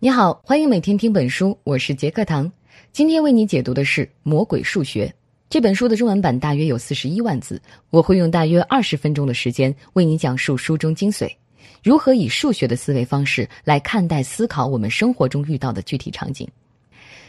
[0.00, 2.48] 你好，欢迎每天听本书，我是杰克堂。
[2.92, 5.06] 今天为你解读的是《魔鬼数学》
[5.50, 7.60] 这本书的中文版，大约有四十一万字，
[7.90, 11.28] 我会用大约二十分钟的时间为你讲述书中精髓，
[11.82, 16.46] 如何以数学的思维方式来看待、思考我们生活中遇到的具体场景。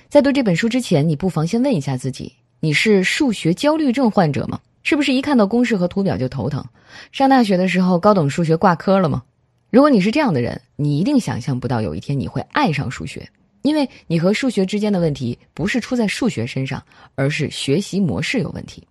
[0.07, 4.59] 在读这本书之前，你不妨先问一下自己：你是数学焦虑症患者吗？
[4.83, 6.63] 是不是一看到公式和图表就头疼？
[7.11, 9.23] 上大学的时候高等数学挂科了吗？
[9.71, 13.29] 如果你是这样的人，你一定想象不到有一天你会爱上数学，
[13.61, 16.83] 因为你和数学之间的问题不是出在数学身上，
[17.13, 18.83] 而是学习模式有问题。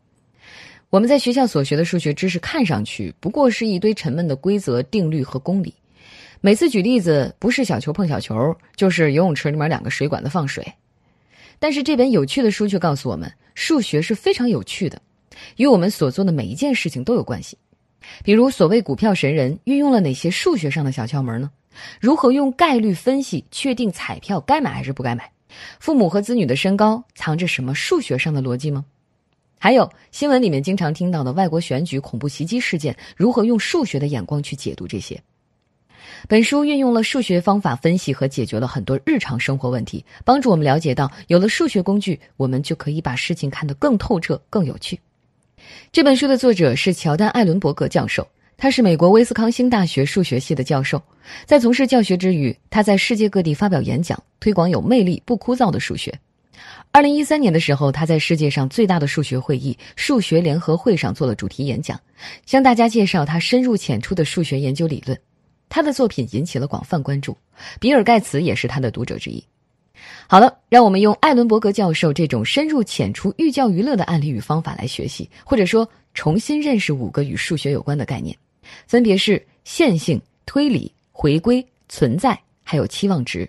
[0.90, 5.74] 我们在学校所学的数学知识看上去不过是一堆沉闷的规则、定律和公理，
[6.40, 10.64] 每次举例子不是小球碰小球，就是游泳池里面两个水管子放水。
[11.58, 15.02] 但是这本有趣的书却告诉我们，数学是非常有趣的，
[15.56, 17.58] 与我们所做的每一件事情都有关系。
[18.24, 21.50] 比如，所谓股票神人运用了哪些数学上的小窍门呢？
[22.00, 25.30] 如何用概率分析确定彩票该买还是不该买？
[25.78, 28.84] 父母和子女的身高藏着什么数学上的逻辑吗？
[29.58, 35.20] 还有新闻里面经常听到的外国选举恐怖袭击事件，如何用数学的眼光去解读这些？
[36.28, 44.98] 本书运用了数学方法分析和解决了很多日常生活问题，帮助我们了解到，有了数学工具，我们就可以把事情看得更透彻、更有趣。
[45.92, 51.02] 这本书的作者是乔丹·艾伦伯格教授，他是美国威斯康星大学数学系的教授。
[51.44, 56.12] 在从事教学之余，他在世界各地发表演讲，推广有魅力、不枯燥的数学。
[56.90, 62.00] 二零一三年的时候，他在世界上最大的数学会议——数学联合会上做了主题演讲，
[62.46, 65.18] 向大家介绍他深入浅出的数学研究理论。
[65.68, 67.36] 他的作品引起了广泛关注，
[67.78, 69.44] 比尔·盖茨也是他的读者之一。
[70.26, 78.36] 好了，让我们用艾伦伯格教授这种深入浅出、寓教于乐的案例与方法来学习，或者说重新认识五个与数学有关的概念，
[78.86, 83.48] 分别是线性、推理、回归、存在，还有期望值。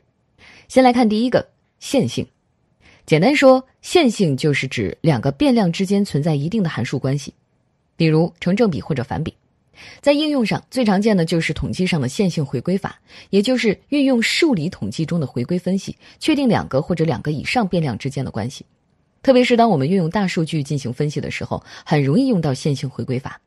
[0.67, 1.45] 先来看第一个
[1.79, 2.25] 线性。
[3.05, 7.33] 简单说，线性就是指两个变量之间存在一定的函数关系，
[7.97, 9.33] 比如成正比或者反比。
[10.01, 18.65] 在应用上，最常见的就是统计上的线性回归法，也就是运用数理统计中的回归分析，确定两个或者两个以上变量之间的关系。
[19.21, 23.39] 特别是当我们运用大数据进行分析的时候，很容易用到线性回归法。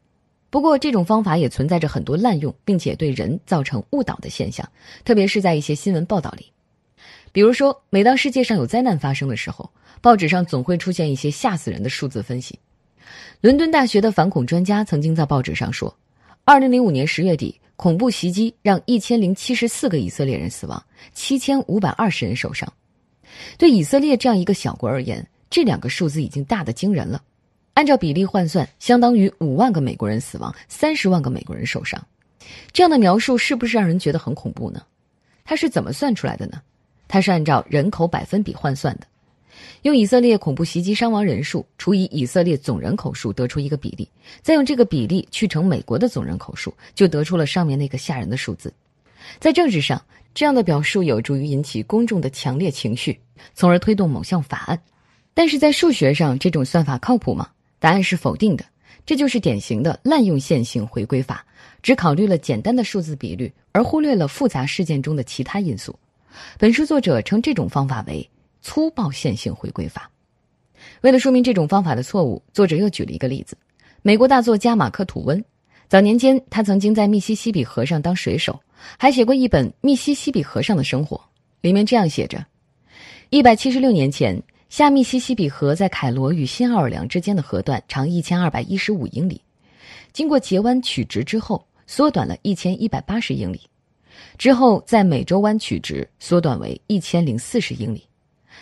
[0.50, 4.68] 不过，这种方法也存在着很多滥用，并且对人造成误导的现象，
[5.02, 6.52] 特别是在一些新闻报道里。
[7.32, 9.70] 比如说，每当世界上有灾难发生的时候，
[10.02, 12.58] 报纸上总会出现一些吓死人的数字分析。
[13.40, 15.96] 伦敦大学的反恐专家曾经在报纸上说。
[16.44, 22.70] 二零零五年十月底，恐怖袭击让一千零七十四个以色列人死亡，七千五百二十人受伤。
[23.56, 27.22] 对以色列这样一个小国而言，这两个数字已经大得惊人了。
[27.74, 32.04] 按照比例换算，相当于五万个美国人死亡，三十万个美国人受伤。
[32.72, 34.82] 这样的描述是不是让人觉得很恐怖呢？
[35.44, 36.60] 它是怎么算出来的呢？
[37.06, 39.06] 它是按照人口百分比换算的。
[39.82, 44.08] 用以色列恐怖袭击伤亡人数除以以色列总人口数，得出一个比例，
[44.42, 48.72] 再用这个比例去乘美国的总人口数，就得出了上面那个吓人的数字。
[49.38, 50.00] 在政治上，
[50.34, 53.18] 这样的表述有助于引起公众的强烈情绪，
[53.54, 54.80] 从而推动某项法案。
[55.34, 57.48] 但是在数学上，这种算法靠谱吗？
[57.78, 58.64] 答案是否定的。
[59.04, 61.44] 这就是典型的滥用线性回归法，
[61.82, 65.98] 只考虑了简单的数字比率，而忽略了复杂事件中的其他因素。
[66.56, 68.28] 本书作者称这种方法为。
[68.62, 70.10] 粗暴线性回归法。
[71.02, 73.56] 为了说明这种方法的错误，作者又举了一个例子：
[74.02, 75.44] 美国大作家马克·吐温，
[75.88, 78.58] 早年间他曾经在密西西比河上当水手，
[78.96, 81.16] 还写过一本《密西西比河上的生活》，
[81.60, 82.44] 里面这样写着：
[83.30, 89.40] 一百七十六年前，下密西西比河在凯罗与新奥尔良之间的河段长一千二百一十五英里，
[90.12, 93.60] 经过截弯取直之后，缩短了一千一百八十英里，
[94.36, 98.04] 之后在美洲湾取直，缩短为一千零四十英里。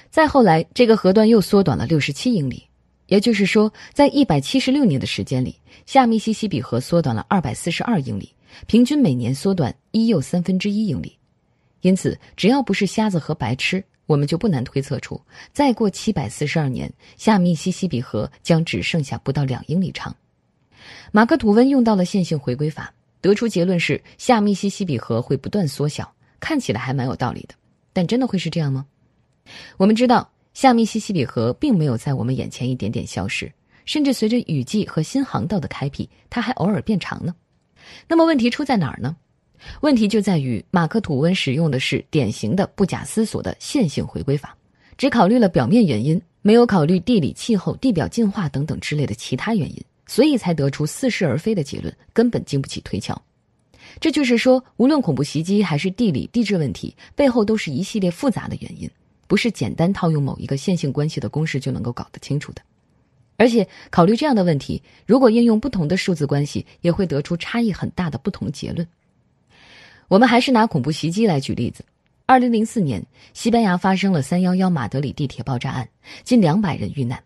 [0.09, 2.65] 再后来，这个河段又缩短了六十七英里，
[3.07, 5.57] 也就是说，在一百七十六年的时间里，
[5.87, 8.33] 下密西西比河缩短了二百四十二英里，
[8.67, 11.17] 平均每年缩短一又三分之一英里。
[11.83, 15.21] 因此，只要不是瞎子和白痴，我们就不难推测出，
[15.53, 20.15] 再过七百四十二年，下密西西比河将只剩下不到两英里长。
[21.13, 27.55] 马克吐温用到了线性回归法，得出结论是下密西西比河会不断缩小，看起来还蛮有道理的。
[27.93, 28.87] 但真的会是这样吗？
[29.77, 33.51] 我们知道，下密西西比河并没有在我们眼前一点点消失，
[33.85, 37.35] 甚至随着雨季和新航道的开辟，它还偶尔变长呢。
[38.07, 39.17] 那么问题出在哪儿呢？
[39.81, 44.57] 问题就在于马克吐温使用的是典型的不假思索的线性回归法，
[44.97, 53.21] 只考虑了表面原因，没有考虑地理、气候、地表进化等等之类的其他原因，所以才得出似是而非的结论，根本经不起推敲。
[53.99, 58.89] 这就是说，无论恐怖袭击还是地理地质问题，背后都是一系列复杂的原因，
[59.31, 62.61] 不是简单套用某一个线性关系的公式就能够搞得清楚的。
[63.37, 68.85] 而且，考虑这样的问题，如果应用不同的数字关系，也会得出差异很大的不同结论。
[70.09, 71.85] 我们还是拿恐怖袭击来举例子。
[72.27, 75.89] 二零零四年，西班牙发生了三幺幺马德里地铁爆炸案，
[76.25, 77.23] 近两百人遇难。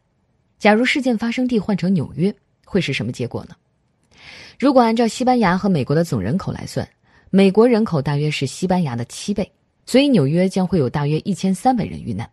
[0.58, 2.34] 假如事件发生地换成纽约，
[2.66, 3.56] 会是什么结果呢？
[4.58, 6.86] 如果按照西班牙和美国的总人口来算，
[7.30, 9.50] 美国人口大约是西班牙的七倍，
[9.86, 12.28] 所以纽约将会有大约一千三百人遇难。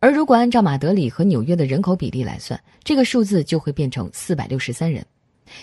[0.00, 5.04] 而如果按照马德里和纽约的人口比例来算，这个数字就会变成四百六十三人。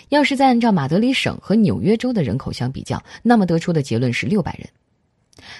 [0.08, 4.68] 要是再按照马德里省和纽约州的人口相比较，那么得出的结论是六百人。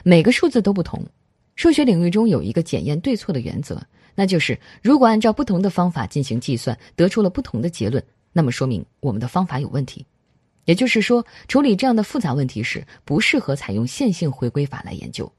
[0.02, 1.04] 每个数字都不同。
[1.54, 3.80] 数学领域中有一个检验对错的原则，
[4.14, 8.02] 那就是如果按照不同的方法进行计算，得出了不同的结论，
[8.32, 10.04] 那么说明我们的方法有问题。
[10.66, 15.32] 也就是说，处理这样的复杂问题时，不适合采用线性回归法来研究。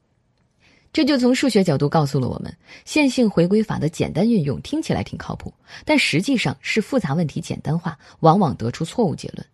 [0.98, 2.52] 这就从数学角度告诉了我们，
[2.84, 5.54] 线性回归法的简单运用听起来挺靠谱，
[5.86, 9.46] 但实际上是复杂问题简单化，往往得出错误结论。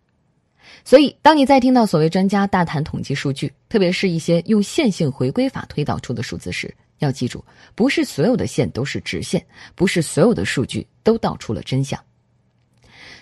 [0.86, 7.44] 所以，当你在听到所谓专家大谈统计数据，特别是一些用线性回归法推导出的数字时，要记住，
[7.74, 9.44] 不是所有的线都是直线，
[9.74, 12.02] 不是所有的数据都道出了真相。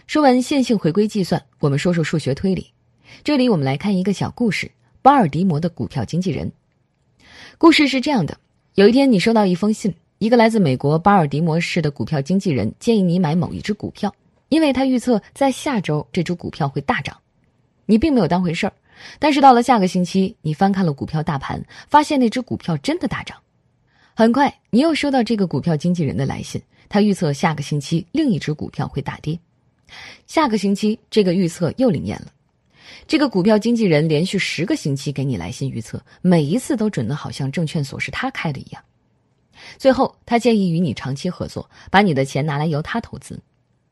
[0.07, 2.73] 说完线性回归计算，我们说说数学推理。
[3.25, 4.71] 这里我们来看一个小故事：
[5.03, 6.53] 巴尔的摩的股票经纪人。
[7.59, 8.37] 故事是这样的：
[8.75, 14.13] 有一天，你收到一封信，一个来自美国巴尔的摩市的股票经纪人建议你买某一只股票，
[14.49, 17.17] 因为他预测在下周这只股票会大涨。
[17.87, 18.73] 你并没有当回事儿，
[19.19, 23.37] 但是到了下个星期，你翻看了股票大盘，发现那只股票真的大涨。
[24.15, 29.39] 很快，你又收到这个股票经纪人的来信，他预测下个星期另一只股票会大跌。
[30.27, 32.29] 下个星期，这个预测又灵验了。
[33.07, 38.83] 这个股票经纪人连续十个星期给你来信预测，每一次都准的好像证券所是他开的一样。
[39.79, 43.39] 最后，他建议与你长期合作，把你的钱拿来由他投资。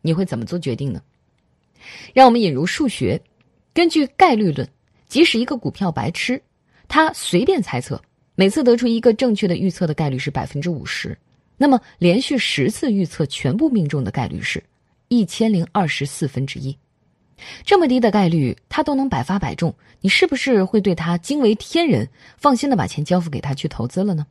[0.02, 1.00] 你会怎么做决定呢？
[2.12, 3.20] 让我们引入数学。
[3.72, 4.68] 根据概率论，
[5.06, 6.42] 即使一个股票白痴，
[6.88, 8.02] 他随便猜测，
[8.34, 11.16] 每次得出一个正确的预测的概率是百分之五十，
[11.56, 14.62] 那么连续十次预测全部命中的概率是
[15.08, 16.76] 一千零二十四分之一。
[17.64, 24.26] 这么低的概率，他都能百发百中，你是不是会对他惊为天人，放心的把钱交付给他去投资了呢？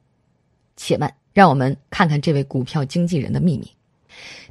[0.75, 3.69] 且慢，让我们看看这位股票经纪人的秘密。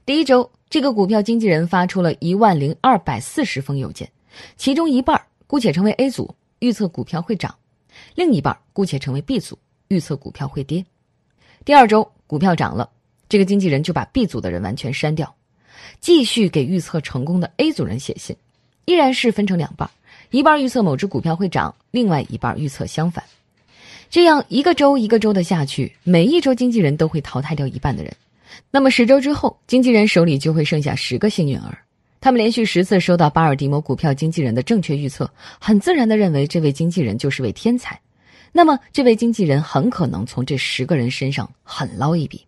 [0.05, 4.11] 第一周，这个股票经纪人发出了一万零二百四十封邮件。
[4.57, 7.51] 其中一半儿姑且称为 A 组，预测股票会涨；
[8.15, 9.59] 另一半儿姑且称为 B 组，
[9.89, 10.85] 预测股票会跌。
[11.65, 12.89] 第二周股票涨了，
[13.29, 15.35] 这个经纪人就把 B 组的人完全删掉，
[16.01, 18.37] 继续给预测成功的 A 组人写信，
[18.89, 19.91] 依然是分成两半，
[20.31, 23.23] 一半预测某只股票会涨，另外一半预测相反。
[24.09, 28.11] 这样一个周一个周的下去，每一周经纪人都会淘汰掉一半的人，
[28.71, 31.77] 那么十周之后，经纪人手里就会剩下十个幸运儿。
[32.19, 38.01] 他们连续十次收到巴尔的摩股票经纪人的正确预测，很自然的认为这位经纪人就是位天才。
[38.53, 42.43] 那么，这位经纪人很可能从这十个人身上狠捞一笔。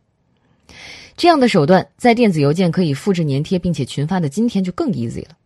[1.18, 5.36] 这样的手段在电子邮件可以复制粘贴并且群发的今天就更 easy 了。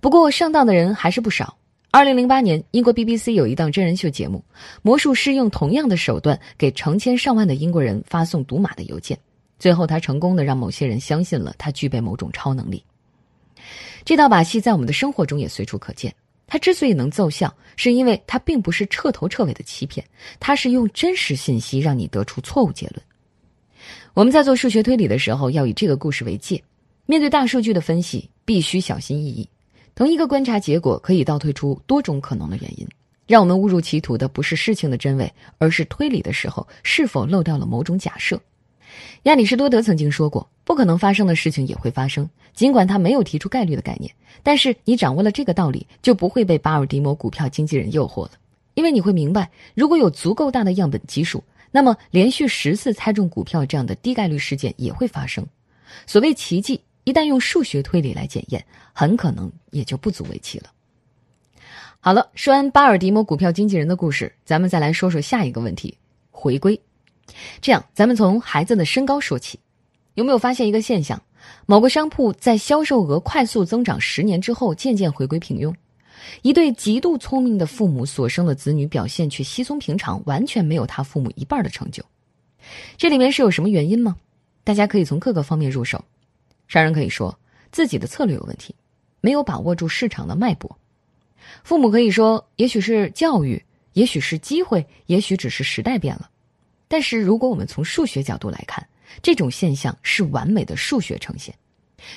[0.00, 1.56] 不过，上当的人还是不少。
[1.90, 4.44] 二零零八年，英国 BBC 有一档真人秀节目，
[4.82, 9.18] 魔术师用同样的手段给成千上万的英国人发送赌马的邮件，
[9.58, 12.84] 最后他成功的让某些人相信了他具备某种超能力。
[14.04, 16.14] 这道把戏在我们的生活中也随处可见。
[16.46, 20.04] 它之所以能奏效，是因为它并不是彻头彻尾的欺骗，
[20.38, 23.02] 它是用真实信息让你得出错误结论。
[24.12, 26.62] 我们在做数学推理的时候，要以这个故事为界。
[27.06, 29.48] 面对大数据的分析，必须小心翼翼。
[29.94, 32.86] 同一个观察结果可以倒推出多种可能的原因。
[33.26, 38.38] 让我们误入歧途的不是事情的真伪，而是推理的时候是否漏掉了某种假设。
[39.22, 48.32] 亚里士多德曾经说过：“不可能发生的事情也会发生。”尽管他没有提出概率的概念，但是你掌握了这个道理，就不会被巴尔的摩股票经纪人诱惑了。
[48.74, 55.44] 因为你会明白，如果有足够大的样本基数，那么连续十次猜中股票这样的低概率事件也会发生。
[56.06, 60.70] 所谓奇迹，一旦用数学推理来检验，很可能也就不足为奇了。
[62.00, 65.96] 好了，说完巴尔的摩股票经纪人的故事，咱们再来说说下一个问题：
[66.30, 66.78] 回归。
[67.60, 69.58] 这样，咱们从孩子的身高说起。
[70.14, 71.20] 有没有发现一个现象？
[71.66, 75.74] 某个商铺在销售额快速增长十年之后，渐渐回归平庸。
[76.42, 82.02] 一对极度聪明的父母所生的子女表现却稀松平常，完全没有他父母一半的成就。
[82.96, 84.16] 这里面是有什么原因吗？
[84.62, 86.02] 大家可以从各个方面入手。
[86.66, 87.38] 商人可以说
[87.72, 88.74] 自己的策略有问题，
[89.20, 90.78] 没有把握住市场的脉搏。
[91.62, 96.30] 父母可以说，也许是教育，也许是机会，也许只是时代变了。
[96.88, 98.86] 但是，如果我们从数学角度来看，
[99.22, 101.54] 这种现象是完美的数学呈现。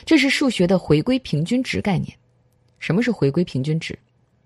[0.06, 2.16] 这是数学的回归平均值概念。
[2.80, 3.98] 什么是回归平均值？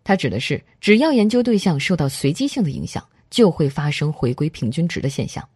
[0.04, 5.48] 它指的是只要研究对象受到随机性的影响，就会发生回归平均值的现象。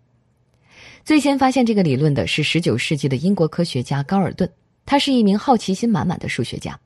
[1.06, 4.52] 最先发现这个理论的是19世纪的英国科学家高尔顿，
[4.88, 6.78] 他是一名好奇心满满的数学家。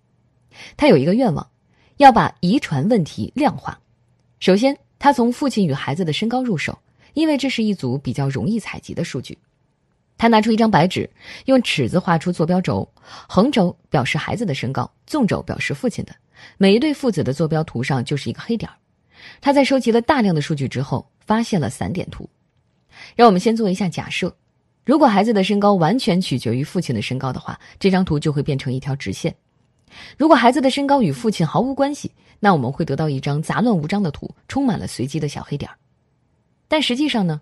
[0.76, 1.50] 他有一个愿望，
[1.98, 3.80] 要把遗传问题量化。
[4.42, 6.78] 首先，他从父亲与孩子的身高入手。
[7.16, 9.36] 因为这是一组比较容易采集的数据，
[10.16, 11.10] 他拿出一张白纸，
[11.46, 12.88] 用尺子画出坐标轴，
[13.28, 16.14] 横轴表示孩子的身高，纵轴表示父亲的。
[16.58, 18.76] 每一对父子的坐标图上就是一个黑点儿
[19.42, 22.30] 他在收集了大量的数据之后，发现了散点图。
[23.16, 24.34] 让我们先做一下假设：
[24.86, 29.32] 如果孩子的身高完全取决于父亲的身高的话，这张图就会变成一条直线；
[30.18, 35.70] 如果孩子的身高与父亲毫无关系，那我们会得到一张杂乱无章的图，充满了随机的小黑点
[36.68, 37.42] 但实际上呢，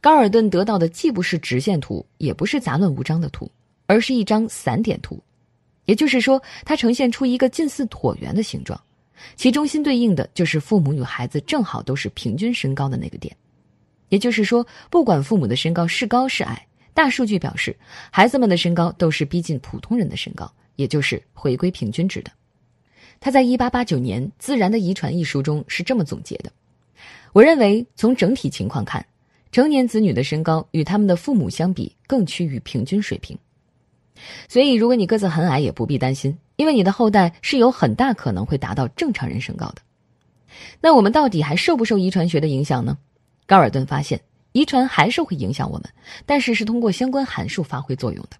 [0.00, 3.50] 高尔顿得到的既不是直线图，也不是杂乱无章的图，
[3.86, 5.18] 而是一张散点图。
[5.86, 8.80] 也就是说，它呈现出一个近似椭圆的形状，
[9.36, 13.34] 其中心对应的就是父母与孩子正好都是平均身高的那个点。
[14.08, 17.76] 也就是说，不管父母的身高是高是矮，大数据表示
[18.10, 22.30] 孩子们的身高都是逼近普通人的身高，也就是回归平均值的。
[23.18, 26.52] 他在一八八九年《自然的遗传》一书中是这么总结的。
[27.32, 29.04] 我认为，从整体情况看，
[29.50, 33.36] 成年子女的身高与他们的父母相比更趋于平均水平。
[34.48, 39.82] 所以，如果你个子很矮，也不必担心，因为你的后代是有很大可能会达到正常人身高的。
[40.80, 42.96] 那我们到底还受不受遗传学的影响呢？
[43.46, 44.20] 高尔顿发现，
[44.52, 45.84] 遗传还是会影响我们，
[46.26, 48.36] 但是是通过相关函数发挥作用的。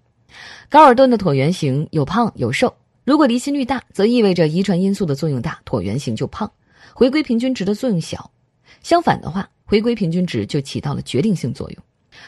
[0.68, 6.48] 高尔顿的椭圆形有胖有瘦，如果离心率大，则意味着遗传因素的作用大，椭圆形就胖；
[6.92, 8.30] 回归平均值的作用小。
[8.82, 11.82] 相反的话，回归平均值就起到了决定性作用。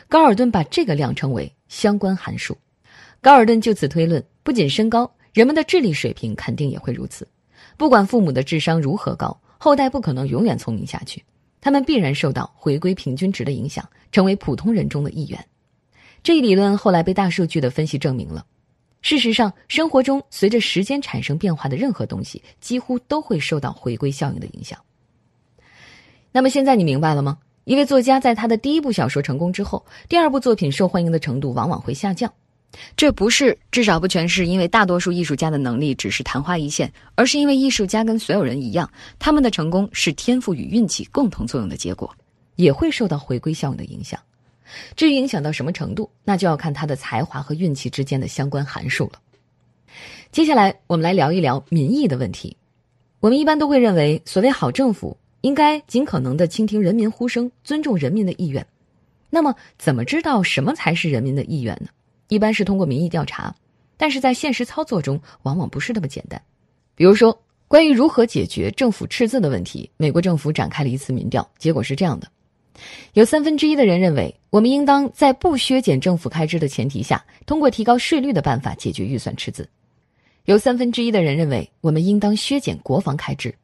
[0.09, 2.57] 高尔顿把这个量称为相关函数。
[3.21, 7.27] 高尔顿就此推论，不仅身高，人们的智力水平肯定也会如此。
[7.77, 11.23] 不管父母的智商如何高，后代不可能永远聪明下去，
[11.61, 15.45] 他们必然受到回归平均值的影响，成为普通人中的一员。
[16.23, 18.45] 这一理论后来被大数据的分析证明了。
[19.01, 24.79] 事实上，生活中随着时间产生变化的任何东西，几乎都会受到回归效应的影响。
[26.33, 27.39] 那么现在你明白了吗？
[27.65, 32.33] 一位作家在他的第一部小说成功之后，第二部作品受欢迎的程度往往会下降。
[32.97, 42.15] 这不是，至少不全是因为大多数艺术家的能力只是昙花一现，而是因为艺术家跟所有人一样，他们的成功是天赋与运气共同作用的结果，
[42.57, 44.21] 也会受到回归效应的影响。
[44.95, 49.19] 至于影响到什么程度，那就要看他的才华和运气之间的相关函数了。
[50.31, 52.57] 接下来我们来聊一聊民意的问题。
[53.21, 55.17] 我们一般都会认为，所谓好政府。
[55.43, 58.67] 应该尽可能的倾听人民呼声，尊重人民的意愿。
[59.31, 61.89] 那么，怎么知道什么才是人民的意愿呢？
[62.29, 63.55] 一般是通过民意调查，
[63.97, 66.41] 但是在现实操作中，往往不是那么简单。
[66.95, 72.27] 比如说，关于如何解决政府赤字的问题，美国政府展开了一次民调，结果是这样的：
[73.15, 79.65] 有三分之一的人认为，我们应当在不削减政府开支的前提下，通过提高税率的办法解决预算赤字；
[80.45, 83.55] 有三分之一的人认为，我们应当削减国防开支。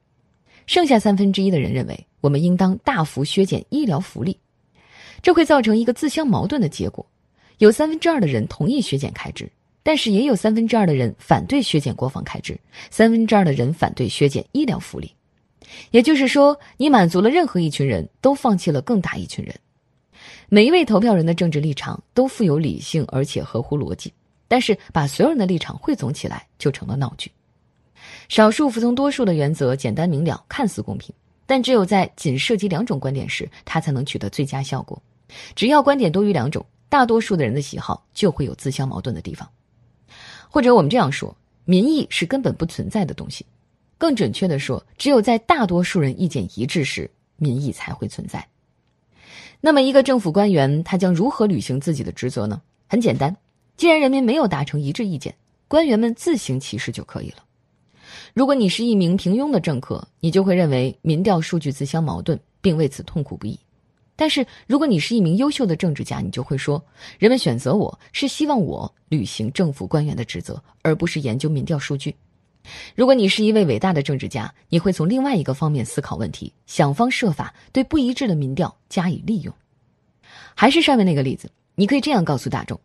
[0.66, 4.38] 剩下三分之一的人认为，我们应当大幅削减医疗福利，
[5.20, 7.04] 这会造成一个自相矛盾的结果：
[7.58, 9.50] 有三分之二的人同意削减开支，
[9.82, 12.58] 但是也有三分之二的人反对削减国防开支，
[12.90, 15.14] 三分之二的人反对削减医疗福利。
[15.90, 19.54] 也就是说，你满足了任何一群人，都放弃了更大一群人。
[20.48, 24.12] 每一位投票人的政治立场都富有理性，而且合乎逻辑，
[24.46, 27.30] 但是把所有人的立场汇总起来，就成了闹剧。
[28.28, 31.14] 少数服从多数的原则简单明了，看似公平，
[31.46, 35.00] 但只有在仅涉及两种观点时，它才能取得最佳效果。
[35.56, 39.48] 只要观点多于两种，大多数的人的喜好就会有自相矛盾的地方。
[40.48, 43.44] 或者我们这样说，民意是根本不存在的东西。
[43.98, 48.46] 更准确的说，只有在大多数人意见一致时，民意才会存在。
[49.60, 52.60] 那么，一个政府官员他将如何履行自己的职责呢？
[52.86, 53.34] 很简单，
[53.76, 55.34] 既然人民没有达成一致意见，
[55.68, 57.38] 官员们自行其事就可以了。
[58.34, 63.58] 如果你是一名平庸的政客，你就会认为民调数据自相矛盾，并为此痛苦不已。
[64.16, 66.84] 但是，如果你是一名优秀的政治家，你就会说，
[67.18, 72.14] 人们选择我是希望我履行政府官员的职责，而不是研究民调数据。
[72.94, 79.52] 如果你是一位伟大的政治家，你会从另外一个方面思考问题，想方设法对不一致的民调加以利用。
[80.54, 82.80] 还是上面那个例子，你可以这样告诉大众：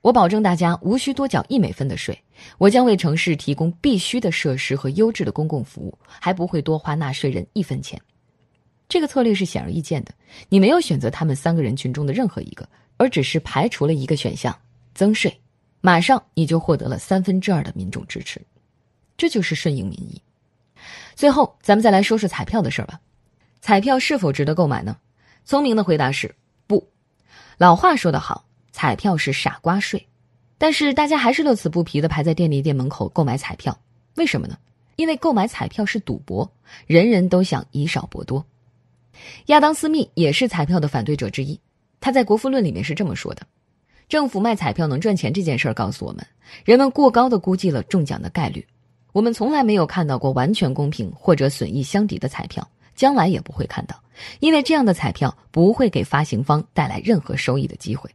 [0.00, 2.16] 我保证大家无需多缴一美分的税，
[2.58, 8.00] 我将为城市提供必须的设施和优质的公共服务，还不会多花纳税人一分钱。
[8.90, 10.12] 这个策略是显而易见的，
[10.48, 14.54] 你没有选择他们三个人群中的任何一个，而只是排除了一个选项——
[14.92, 15.40] 增税，
[15.80, 18.42] 马上你就获得了三分之二的民众支持，
[19.16, 20.20] 这就是顺应民意。
[21.14, 23.00] 最后，咱们再来说说彩票的事儿吧。
[23.60, 24.96] 彩票是否值得购买呢？
[25.44, 26.34] 聪明的回答是
[26.66, 26.88] 不。
[27.58, 28.44] 老话说得好。
[28.72, 30.04] 彩票是傻瓜税，
[30.58, 33.78] 但是大家还是乐此不疲的排在便利店门口购买彩票，
[34.16, 34.58] 为什么呢？
[34.96, 36.50] 因为购买彩票是赌博，
[36.86, 38.44] 人人都想以少博多。
[39.46, 41.58] 亚当·斯密也是彩票的反对者之一，
[42.00, 43.42] 他在《国富论》里面是这么说的：
[44.08, 46.26] 政府卖彩票能赚钱这件事儿告诉我们，
[46.64, 48.66] 人们过高的估计了中奖的概率。
[49.12, 54.00] 我们从来没有看到过完全公平或者损益相抵的彩票，将来也不会看到，
[54.38, 58.08] 因为这样的彩票不会给发行方带来任何收益的机会。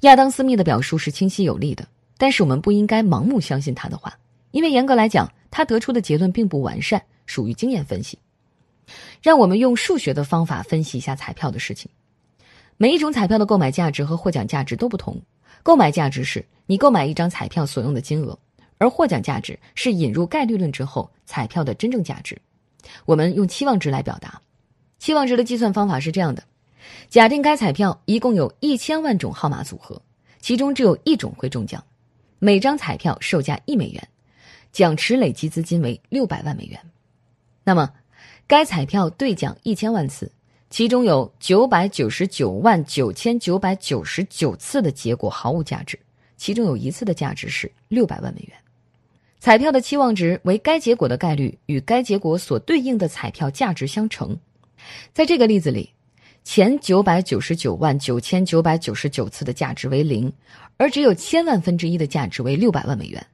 [0.00, 1.86] 亚当·斯密的表述是清晰有力的，
[2.16, 4.16] 但是我们不应该盲目相信他的话，
[4.52, 8.18] 因为严格来讲，他得出的结论并不完善，属于经验分析。
[9.22, 11.90] 让我们用数学的方法分析一下彩票的事情。
[12.76, 15.20] 每一种彩票的购买价值和获奖价值都不同。
[15.62, 18.38] 购买价值是你购买一张彩票所用的金额，
[18.78, 22.36] 而获奖价值是引入概率论之后彩票的真正价值。
[23.06, 24.40] 我们用期望值来表达。
[24.98, 26.42] 期望值的计算方法是这样的。
[27.08, 30.00] 假定该彩票一共有一千万种号码组合，
[30.40, 31.82] 其中只有一种会中奖，
[32.38, 34.08] 每张彩票售价一美元，
[34.70, 36.78] 奖池累计资金为六百万美元。
[37.64, 37.90] 那么，
[38.46, 40.30] 该彩票兑奖一千万次，
[40.70, 45.98] 其中有九百九十九万九千九百九十九次的结果毫无价值，
[46.36, 48.56] 其中有一次的价值是六百万美元。
[49.40, 54.38] 彩票的期望值为该结果的概率与该结果所对应的彩票价值相乘。
[55.12, 55.90] 在这个例子里。
[56.46, 60.30] 前九百九十九万九千九百九十九次的价值为零，
[60.76, 63.26] 而只有千万分之一的价值为六百万美元。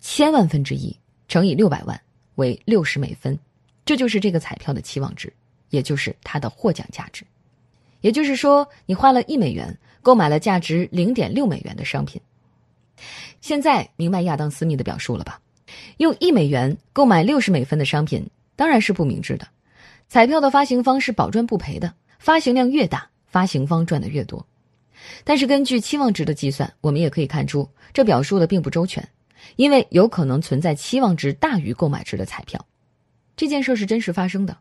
[0.00, 0.96] 千万分之一
[1.28, 2.00] 乘以六百万
[2.36, 3.38] 为六十美分，
[3.84, 5.32] 这就是这个彩票的期望值，
[5.70, 7.24] 也就是它的获奖价值。
[8.00, 12.20] 也就是说，你花了一美元购买了价值零点六美元的商品。
[13.40, 15.40] 现在明白亚当斯密的表述了吧？
[15.96, 19.48] 用一美元购买六十美分的商品，当然是不明智的。
[20.08, 21.92] 彩票的发行方是保赚不赔的。
[22.18, 24.46] 发行量越大，发行方赚的越多。
[25.24, 29.06] 但是根据期望值的计算，我们也可以看出，这表述的并不周全，
[29.56, 32.64] 因为有可能存在期望值大于购买值的彩票。
[33.36, 34.56] 这件事是真实发生的。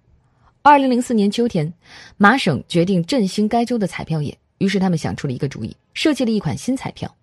[0.61, 1.71] 二零零四年秋天，
[2.17, 7.13] 麻省决定振兴该州的彩票业，于是他们想出了一个主意，设计了一款新彩票。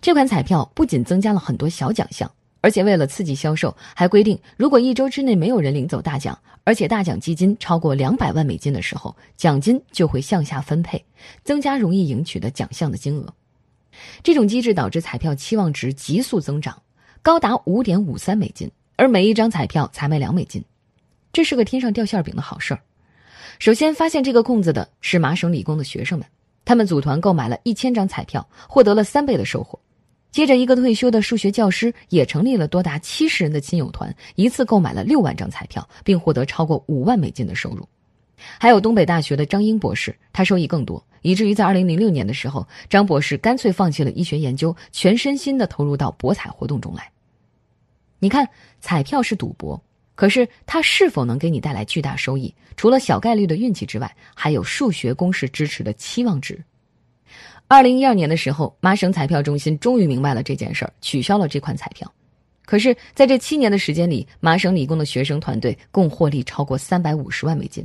[0.00, 2.30] 这款彩票不仅增加了很多小奖项。
[2.60, 11.04] 而且为了刺激销售，还规定，如果一周之内没有人领走大奖，而且大奖基金超过两百万美金的时候，奖金就会向下分配，
[11.42, 13.34] 增加容易赢取的奖项的金额。
[14.22, 16.80] 这种机制导致彩票期望值急速增长，
[17.20, 20.64] 高达五点五三美金，而每一张彩票才卖两美金，
[21.34, 22.80] 这是个天上掉馅饼的好事儿。
[23.58, 26.26] 首先发现这个空子的是麻省理工的学生们，
[26.64, 29.76] 他们组团购买了一千张彩票，获得了三倍的收获。
[30.30, 37.88] 接着，一个退休的数学教师也成立了多达七十人的亲友团，一次购买了六万张彩票，并获得超过五万美金的收入。
[38.36, 47.10] 还有东北大学的张英博士，他收益更多，以至于在二零零六年的时候，张博士干脆放弃了医学研究，全身心的投入到博彩活动中来。
[48.20, 48.48] 你看，
[48.80, 49.80] 彩票是赌博，
[50.14, 52.54] 可是它是否能给你带来巨大收益？
[52.76, 56.62] 除了小概率的运气之外，还有数学公式支持的期望值。
[57.66, 62.12] 二零一二年的时候，麻省彩票中心终于明白了这件事儿，取消了这款彩票。
[62.66, 67.84] 可是，在这七年的时间里，麻省理工的学生团队共获利超过三百五十万美金。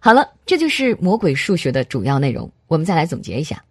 [0.00, 2.50] 好了，这就是魔鬼数学的主要内容。
[2.66, 3.62] 我们再来总结一下，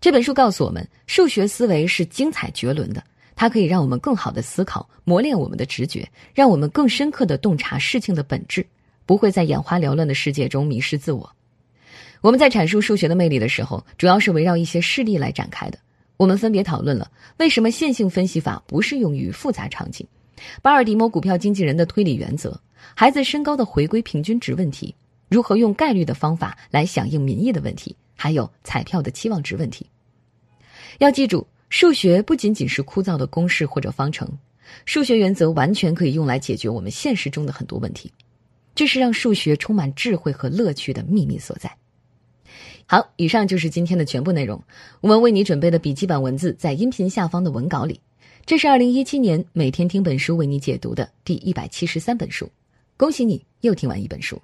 [0.00, 3.02] 这本书告诉我们，数学思维是精彩绝伦的，
[3.34, 8.66] 它可以让我们更好的思考，磨练我们的直觉，让我们更深刻的洞察事情的本质，
[9.06, 11.30] 不会在眼花缭乱的世界中迷失自我。
[12.20, 15.78] 我们在阐述数学的魅力的时候，主要是围绕一些事例来展开的。
[16.16, 20.06] 我们分别讨论了为什么线性分析法不适用于复杂场景，
[20.62, 22.60] 巴尔的摩股票经纪人的推理原则，
[22.94, 24.94] 孩子身高的回归平均值问题，
[25.28, 29.84] 如何用概率的方法来响应民意的问题，还有彩票的期望值问题。
[30.98, 34.28] 要记住，数学不仅仅是枯燥的公式或者方程，
[34.84, 38.12] 数学原则完全可以用来解决我们现实中的很多问题。
[38.74, 41.74] 这是让数学充满智慧和乐趣的秘密所在。
[42.84, 44.62] 好，以上就是今天的全部内容。
[45.00, 47.98] 我们为你准备的笔记本文字在音频下方的文稿里。
[48.44, 52.46] 这是二零一七年每天听本书为你解读的第一百七十三本书。
[52.98, 54.38] 恭喜你又听完一本书。